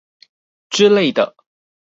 [0.71, 1.35] 之類的！